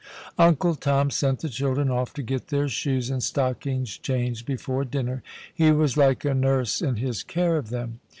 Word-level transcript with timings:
Uncle 0.39 0.73
Tom 0.73 1.11
sent 1.11 1.41
the 1.41 1.47
children 1.47 1.91
off 1.91 2.11
to 2.11 2.23
get 2.23 2.47
their 2.47 2.67
shoes 2.67 3.11
and 3.11 3.21
stockings 3.21 3.99
changed 3.99 4.47
before 4.47 4.83
dinner. 4.83 5.21
He 5.53 5.71
was 5.71 5.95
like 5.95 6.25
a 6.25 6.33
nurse 6.33 6.81
in 6.81 6.95
his 6.95 7.21
care 7.21 7.55
of 7.55 7.69
them. 7.69 7.99